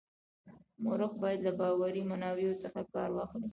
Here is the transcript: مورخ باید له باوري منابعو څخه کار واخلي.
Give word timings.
مورخ 0.83 1.11
باید 1.21 1.39
له 1.47 1.51
باوري 1.59 2.01
منابعو 2.11 2.59
څخه 2.63 2.79
کار 2.93 3.09
واخلي. 3.13 3.49